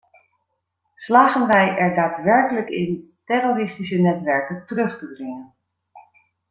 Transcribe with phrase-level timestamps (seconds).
[0.95, 5.53] Slagen wij er daadwerkelijk in terroristische netwerken terug te dringen?